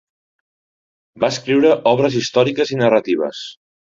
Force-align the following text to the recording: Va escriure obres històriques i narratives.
Va 1.23 1.29
escriure 1.33 1.75
obres 1.93 2.17
històriques 2.21 2.75
i 2.77 2.83
narratives. 2.83 3.45